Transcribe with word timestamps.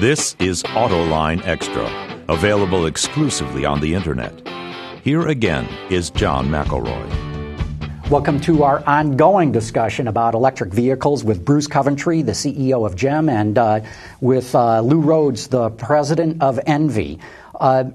This 0.00 0.36
is 0.38 0.62
Autoline 0.62 1.44
Extra, 1.44 1.84
available 2.28 2.86
exclusively 2.86 3.64
on 3.64 3.80
the 3.80 3.94
internet. 3.94 4.32
Here 5.02 5.26
again 5.26 5.68
is 5.90 6.10
John 6.10 6.46
McElroy. 6.46 8.08
Welcome 8.08 8.40
to 8.42 8.62
our 8.62 8.80
ongoing 8.86 9.50
discussion 9.50 10.06
about 10.06 10.34
electric 10.34 10.72
vehicles 10.72 11.24
with 11.24 11.44
Bruce 11.44 11.66
Coventry, 11.66 12.22
the 12.22 12.30
CEO 12.30 12.86
of 12.86 12.94
GEM, 12.94 13.28
and 13.28 13.58
uh, 13.58 13.80
with 14.20 14.54
uh, 14.54 14.82
Lou 14.82 15.00
Rhodes, 15.00 15.48
the 15.48 15.70
president 15.70 16.40
of 16.42 16.60
ENVI. 16.64 17.18
Uh, 17.58 17.90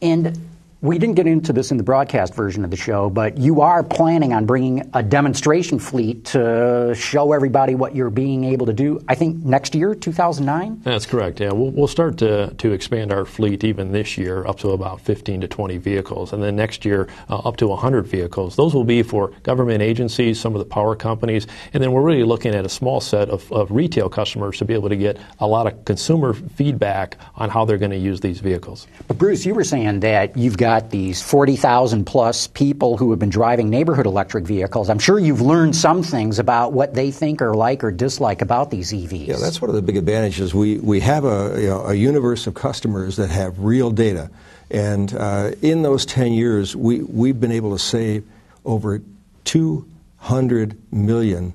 and 0.00 0.38
we 0.82 0.98
didn't 0.98 1.14
get 1.14 1.28
into 1.28 1.52
this 1.52 1.70
in 1.70 1.76
the 1.76 1.84
broadcast 1.84 2.34
version 2.34 2.64
of 2.64 2.70
the 2.72 2.76
show, 2.76 3.08
but 3.08 3.38
you 3.38 3.60
are 3.60 3.84
planning 3.84 4.32
on 4.32 4.46
bringing 4.46 4.90
a 4.94 5.02
demonstration 5.02 5.78
fleet 5.78 6.24
to 6.24 6.92
show 6.96 7.32
everybody 7.32 7.76
what 7.76 7.94
you're 7.94 8.10
being 8.10 8.42
able 8.42 8.66
to 8.66 8.72
do. 8.72 9.00
I 9.08 9.14
think 9.14 9.44
next 9.44 9.76
year, 9.76 9.94
2009. 9.94 10.80
That's 10.82 11.06
correct. 11.06 11.38
Yeah, 11.38 11.52
we'll, 11.52 11.70
we'll 11.70 11.86
start 11.86 12.18
to 12.18 12.52
to 12.54 12.72
expand 12.72 13.12
our 13.12 13.24
fleet 13.24 13.62
even 13.62 13.92
this 13.92 14.18
year 14.18 14.44
up 14.44 14.58
to 14.58 14.70
about 14.70 15.00
15 15.00 15.42
to 15.42 15.48
20 15.48 15.78
vehicles, 15.78 16.32
and 16.32 16.42
then 16.42 16.56
next 16.56 16.84
year 16.84 17.08
uh, 17.30 17.38
up 17.38 17.58
to 17.58 17.68
100 17.68 18.04
vehicles. 18.08 18.56
Those 18.56 18.74
will 18.74 18.82
be 18.82 19.04
for 19.04 19.28
government 19.44 19.82
agencies, 19.82 20.40
some 20.40 20.52
of 20.56 20.58
the 20.58 20.64
power 20.64 20.96
companies, 20.96 21.46
and 21.72 21.80
then 21.80 21.92
we're 21.92 22.02
really 22.02 22.24
looking 22.24 22.56
at 22.56 22.66
a 22.66 22.68
small 22.68 23.00
set 23.00 23.30
of, 23.30 23.50
of 23.52 23.70
retail 23.70 24.08
customers 24.08 24.58
to 24.58 24.64
be 24.64 24.74
able 24.74 24.88
to 24.88 24.96
get 24.96 25.16
a 25.38 25.46
lot 25.46 25.68
of 25.68 25.84
consumer 25.84 26.32
feedback 26.32 27.18
on 27.36 27.50
how 27.50 27.64
they're 27.64 27.78
going 27.78 27.92
to 27.92 27.96
use 27.96 28.20
these 28.20 28.40
vehicles. 28.40 28.88
But 29.06 29.16
Bruce, 29.16 29.46
you 29.46 29.54
were 29.54 29.62
saying 29.62 30.00
that 30.00 30.36
you've 30.36 30.58
got 30.58 30.71
got 30.72 30.88
these 30.88 31.22
40,000 31.22 32.06
plus 32.06 32.46
people 32.46 32.96
who 32.96 33.10
have 33.10 33.18
been 33.18 33.28
driving 33.28 33.68
neighborhood 33.68 34.06
electric 34.06 34.46
vehicles. 34.46 34.88
I'm 34.88 34.98
sure 34.98 35.18
you've 35.18 35.42
learned 35.42 35.76
some 35.76 36.02
things 36.02 36.38
about 36.38 36.72
what 36.72 36.94
they 36.94 37.10
think 37.10 37.42
or 37.42 37.52
like 37.52 37.84
or 37.84 37.92
dislike 37.92 38.40
about 38.40 38.70
these 38.70 38.90
EVs. 38.90 39.26
Yeah, 39.26 39.36
that's 39.36 39.60
one 39.60 39.68
of 39.68 39.76
the 39.76 39.82
big 39.82 39.98
advantages. 39.98 40.54
We, 40.54 40.78
we 40.78 41.00
have 41.00 41.26
a, 41.26 41.60
you 41.60 41.68
know, 41.68 41.84
a 41.84 41.92
universe 41.92 42.46
of 42.46 42.54
customers 42.54 43.16
that 43.16 43.28
have 43.28 43.58
real 43.58 43.90
data. 43.90 44.30
And 44.70 45.12
uh, 45.14 45.50
in 45.60 45.82
those 45.82 46.06
10 46.06 46.32
years, 46.32 46.74
we, 46.74 47.02
we've 47.02 47.38
been 47.38 47.52
able 47.52 47.72
to 47.72 47.78
save 47.78 48.24
over 48.64 49.02
200 49.44 50.78
million. 50.90 51.52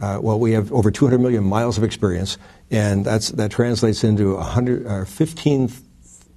Uh, 0.00 0.18
well, 0.20 0.40
we 0.40 0.50
have 0.52 0.72
over 0.72 0.90
200 0.90 1.20
million 1.20 1.44
miles 1.44 1.78
of 1.78 1.84
experience, 1.84 2.36
and 2.68 3.04
that's, 3.04 3.28
that 3.28 3.52
translates 3.52 4.02
into 4.02 4.34
100, 4.34 4.86
uh, 4.88 5.04
15 5.04 5.70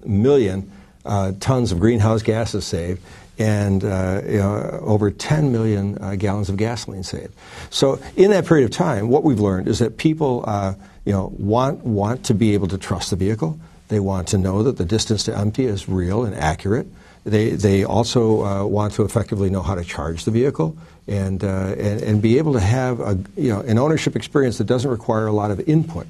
million 0.05 0.71
uh, 1.05 1.33
tons 1.39 1.71
of 1.71 1.79
greenhouse 1.79 2.21
gases 2.21 2.65
saved 2.65 3.01
and 3.39 3.83
uh, 3.83 4.21
you 4.25 4.37
know, 4.37 4.79
over 4.83 5.09
10 5.09 5.51
million 5.51 5.97
uh, 5.99 6.15
gallons 6.15 6.49
of 6.49 6.57
gasoline 6.57 7.03
saved. 7.03 7.33
So 7.69 7.99
in 8.15 8.31
that 8.31 8.45
period 8.45 8.65
of 8.65 8.71
time, 8.71 9.09
what 9.09 9.23
we've 9.23 9.39
learned 9.39 9.67
is 9.67 9.79
that 9.79 9.97
people 9.97 10.43
uh, 10.45 10.75
you 11.05 11.11
know, 11.11 11.33
want, 11.37 11.83
want 11.83 12.25
to 12.25 12.33
be 12.33 12.53
able 12.53 12.67
to 12.69 12.77
trust 12.77 13.09
the 13.09 13.15
vehicle. 13.15 13.59
They 13.87 13.99
want 13.99 14.29
to 14.29 14.37
know 14.37 14.63
that 14.63 14.77
the 14.77 14.85
distance 14.85 15.23
to 15.25 15.37
empty 15.37 15.65
is 15.65 15.89
real 15.89 16.25
and 16.25 16.35
accurate. 16.35 16.87
They, 17.25 17.51
they 17.51 17.83
also 17.83 18.43
uh, 18.43 18.65
want 18.65 18.93
to 18.93 19.03
effectively 19.03 19.49
know 19.49 19.61
how 19.61 19.75
to 19.75 19.83
charge 19.83 20.25
the 20.25 20.31
vehicle 20.31 20.77
and, 21.07 21.43
uh, 21.43 21.75
and, 21.77 22.01
and 22.01 22.21
be 22.21 22.37
able 22.37 22.53
to 22.53 22.59
have 22.59 22.99
a, 22.99 23.17
you 23.35 23.49
know, 23.49 23.61
an 23.61 23.77
ownership 23.77 24.15
experience 24.15 24.57
that 24.57 24.65
doesn't 24.65 24.89
require 24.89 25.27
a 25.27 25.31
lot 25.31 25.51
of 25.51 25.59
input. 25.61 26.07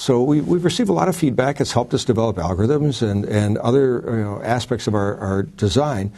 So 0.00 0.22
we, 0.22 0.38
have 0.38 0.64
received 0.64 0.88
a 0.88 0.94
lot 0.94 1.08
of 1.08 1.14
feedback. 1.14 1.60
It's 1.60 1.72
helped 1.72 1.92
us 1.92 2.06
develop 2.06 2.36
algorithms 2.36 3.06
and, 3.06 3.26
and 3.26 3.58
other 3.58 4.02
you 4.06 4.24
know, 4.24 4.42
aspects 4.42 4.86
of 4.86 4.94
our, 4.94 5.18
our 5.18 5.42
design 5.42 6.10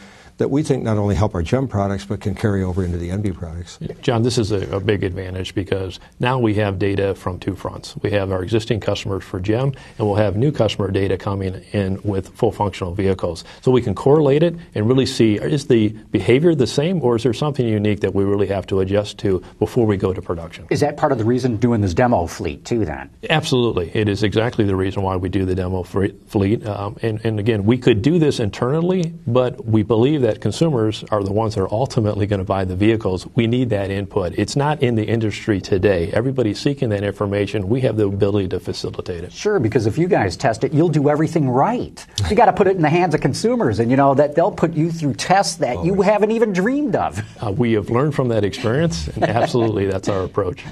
that 0.43 0.49
we 0.49 0.61
think 0.61 0.83
not 0.83 0.97
only 0.97 1.15
help 1.15 1.35
our 1.35 1.41
GEM 1.41 1.69
products 1.69 2.03
but 2.03 2.19
can 2.19 2.35
carry 2.35 2.63
over 2.63 2.83
into 2.83 2.97
the 2.97 3.07
ENVI 3.07 3.33
products. 3.33 3.79
John, 4.01 4.23
this 4.23 4.37
is 4.37 4.51
a, 4.51 4.75
a, 4.75 4.79
big 4.81 5.05
advantage 5.05 5.55
because 5.55 6.01
now 6.19 6.37
we 6.37 6.53
have 6.55 6.77
data 6.77 7.15
from 7.15 7.39
two 7.39 7.55
fronts. 7.55 7.95
We 8.01 8.11
have 8.11 8.29
our 8.29 8.43
existing 8.43 8.81
customers 8.81 9.23
for 9.23 9.39
GEM, 9.39 9.73
and 9.97 10.05
we'll 10.05 10.17
have 10.17 10.35
new 10.35 10.51
customer 10.51 10.91
data 10.91 11.17
coming 11.17 11.63
in 11.71 11.97
with 12.03 12.35
full 12.35 12.51
functional 12.51 12.93
vehicles. 12.93 13.45
So 13.61 13.71
we 13.71 13.81
can 13.81 13.95
correlate 13.95 14.43
it 14.43 14.53
and 14.75 14.85
really 14.85 15.05
see 15.05 15.35
is 15.35 15.67
the 15.67 15.87
behavior 16.11 16.53
the 16.55 16.67
same 16.67 17.01
or 17.01 17.15
is 17.15 17.23
there 17.23 17.31
something 17.31 17.65
unique 17.65 18.01
that 18.01 18.13
we 18.13 18.25
really 18.25 18.47
have 18.47 18.67
to 18.67 18.81
adjust 18.81 19.19
to 19.19 19.41
before 19.59 19.85
we 19.85 19.95
go 19.95 20.11
to 20.11 20.21
production? 20.21 20.67
Is 20.69 20.81
that 20.81 20.97
part 20.97 21.13
of 21.13 21.19
the 21.19 21.23
reason 21.23 21.55
doing 21.55 21.79
this 21.79 21.93
demo 21.93 22.27
fleet 22.27 22.65
too 22.65 22.83
then? 22.83 23.09
Absolutely. 23.29 23.91
It 23.93 24.09
is 24.09 24.23
exactly 24.23 24.65
the 24.65 24.75
reason 24.75 25.03
why 25.03 25.15
we 25.15 25.29
do 25.29 25.45
the 25.45 25.55
demo 25.55 25.83
fleet. 25.83 26.67
Um, 26.67 26.97
and, 27.01 27.23
and 27.23 27.39
again, 27.39 27.63
we 27.63 27.77
could 27.77 28.01
do 28.01 28.19
this 28.19 28.41
internally, 28.41 29.13
but 29.25 29.65
we 29.65 29.83
believe 29.83 30.19
that 30.23 30.32
consumers 30.41 31.03
are 31.11 31.23
the 31.23 31.31
ones 31.31 31.55
that 31.55 31.61
are 31.61 31.73
ultimately 31.73 32.25
going 32.25 32.39
to 32.39 32.45
buy 32.45 32.65
the 32.65 32.75
vehicles. 32.75 33.27
We 33.35 33.47
need 33.47 33.69
that 33.71 33.89
input. 33.89 34.33
It's 34.37 34.55
not 34.55 34.81
in 34.81 34.95
the 34.95 35.05
industry 35.05 35.61
today. 35.61 36.11
Everybody's 36.11 36.59
seeking 36.59 36.89
that 36.89 37.03
information. 37.03 37.69
We 37.69 37.81
have 37.81 37.97
the 37.97 38.07
ability 38.07 38.49
to 38.49 38.59
facilitate 38.59 39.23
it. 39.23 39.31
Sure, 39.31 39.59
because 39.59 39.85
if 39.87 39.97
you 39.97 40.07
guys 40.07 40.37
test 40.37 40.63
it, 40.63 40.73
you'll 40.73 40.89
do 40.89 41.09
everything 41.09 41.49
right. 41.49 42.05
You 42.29 42.35
got 42.35 42.45
to 42.45 42.53
put 42.53 42.67
it 42.67 42.75
in 42.75 42.81
the 42.81 42.89
hands 42.89 43.13
of 43.15 43.21
consumers, 43.21 43.79
and 43.79 43.89
you 43.91 43.97
know 43.97 44.13
that 44.15 44.35
they'll 44.35 44.51
put 44.51 44.73
you 44.73 44.91
through 44.91 45.15
tests 45.15 45.57
that 45.57 45.77
Always. 45.77 45.87
you 45.87 46.01
haven't 46.01 46.31
even 46.31 46.53
dreamed 46.53 46.95
of. 46.95 47.21
Uh, 47.43 47.51
we 47.51 47.73
have 47.73 47.89
learned 47.89 48.15
from 48.15 48.29
that 48.29 48.43
experience, 48.43 49.07
and 49.09 49.23
absolutely, 49.23 49.87
that's 49.87 50.09
our 50.09 50.23
approach. 50.23 50.63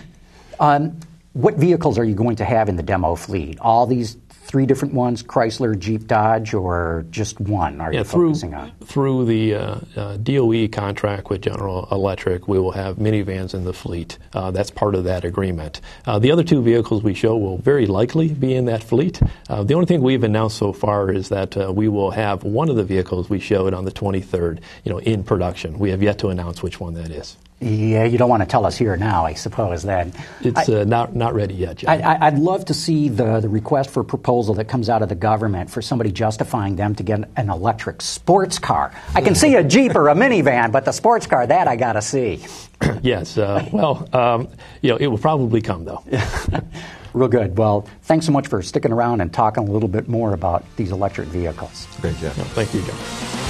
Um, 0.60 1.00
what 1.34 1.56
vehicles 1.56 1.98
are 1.98 2.04
you 2.04 2.16
going 2.16 2.36
to 2.38 2.46
have 2.46 2.70
in 2.70 2.76
the 2.76 2.84
demo 2.84 3.16
fleet? 3.16 3.60
All 3.60 3.86
these 3.88 4.18
three 4.44 4.66
different 4.66 4.94
ones 4.94 5.24
Chrysler, 5.24 5.78
Jeep, 5.78 6.08
Dodge, 6.08 6.54
or 6.54 7.06
just 7.10 7.40
one 7.40 7.80
are 7.80 7.94
yeah, 7.94 8.00
you 8.00 8.06
through, 8.06 8.30
focusing 8.30 8.54
on? 8.54 8.72
Through 8.84 9.26
the 9.26 9.56
uh, 9.56 9.76
uh, 9.96 10.18
DOE 10.18 10.68
contract 10.68 11.30
with 11.30 11.42
General 11.42 11.88
Electric, 11.92 12.48
we 12.48 12.60
will 12.60 12.72
have 12.72 12.98
minivans 12.98 13.54
in 13.54 13.64
the 13.64 13.74
fleet. 13.74 14.18
Uh, 14.34 14.52
that's 14.52 14.72
part 14.72 14.96
of 14.96 15.06
that 15.06 15.24
agreement. 15.24 15.82
Uh, 16.06 16.20
the 16.20 16.32
other 16.32 16.44
two 16.44 16.62
vehicles 16.62 17.04
we 17.04 17.14
show 17.14 17.38
will 17.38 17.58
very 17.58 17.86
likely 17.86 18.30
be 18.30 18.54
in 18.54 18.66
that 18.66 18.84
fleet. 18.84 19.22
Uh, 19.50 19.64
the 19.64 19.74
only 19.74 19.86
thing 19.86 20.02
we've 20.02 20.24
announced 20.24 20.58
so 20.58 20.74
far 20.74 21.12
is 21.12 21.30
that 21.30 21.56
uh, 21.56 21.72
we 21.72 21.88
will 21.88 22.12
have 22.12 22.44
one 22.44 22.70
of 22.70 22.76
the 22.76 22.84
vehicles 22.84 23.30
we 23.30 23.40
showed 23.40 23.74
on 23.74 23.86
the 23.86 23.92
23rd 23.92 24.60
you 24.84 24.92
know, 24.92 25.00
in 25.00 25.24
production. 25.24 25.80
We 25.80 25.92
have 25.92 26.02
yet 26.02 26.20
to 26.20 26.30
announce 26.30 26.64
which 26.64 26.80
one 26.80 26.96
that 26.96 27.12
is. 27.12 27.38
Yeah, 27.62 28.06
you 28.06 28.18
don't 28.18 28.30
want 28.30 28.42
to 28.42 28.48
tell 28.48 28.66
us 28.66 28.76
here 28.76 28.98
now, 28.98 29.24
I 29.24 29.36
suppose. 29.36 29.84
Then 29.84 30.14
it's 30.42 30.68
I, 30.68 30.82
uh, 30.82 30.84
not 30.84 31.16
not 31.16 31.36
ready 31.36 31.54
yet. 31.54 31.78
John. 31.78 32.02
I, 32.02 32.32
would 32.32 32.40
love 32.40 32.66
to 32.66 32.74
see 32.74 33.08
the 33.08 33.40
the 33.40 33.50
request 33.50 33.92
for 33.92 34.04
proposal 34.04 34.56
that 34.56 34.66
comes 34.66 34.90
out 34.90 35.04
of 35.04 35.10
the 35.10 35.16
government 35.16 35.70
for 35.70 35.80
somebody 35.80 36.12
justifying 36.12 36.76
them 36.76 36.96
to 36.96 37.04
get 37.04 37.30
an 37.36 37.50
electric 37.52 38.02
sports 38.02 38.58
car. 38.58 38.92
I 39.14 39.22
can 39.22 39.36
see 39.36 39.54
a 39.56 39.64
Jeep 39.64 39.96
or 39.96 40.10
a 40.10 40.16
minivan, 40.16 40.72
but 40.72 40.86
the 40.86 40.92
sports 40.92 41.28
car 41.28 41.46
that 41.46 41.68
I 41.68 41.76
got 41.76 41.94
to 41.94 42.02
see. 42.02 42.44
yes. 43.04 43.38
Uh, 43.38 43.64
well, 43.72 44.10
um, 44.12 44.48
you 44.82 44.90
know, 44.90 44.98
it 44.98 45.06
will 45.06 45.20
probably 45.20 45.62
come 45.62 45.86
though. 45.86 46.04
Real 47.14 47.28
good. 47.28 47.58
Well, 47.58 47.88
thanks 48.04 48.26
so 48.26 48.32
much 48.32 48.48
for 48.48 48.64
sticking 48.64 48.92
around 48.92 49.22
and 49.22 49.32
talking 49.32 49.68
a 49.68 49.72
little 49.72 49.90
bit 49.90 50.08
more 50.08 50.34
about 50.34 50.64
these 50.78 50.92
electric 50.92 51.28
vehicles. 51.28 51.88
Great, 52.00 52.18
Jeff. 52.18 52.34
thank 52.54 52.74
you, 52.74 52.82
John. 52.82 53.41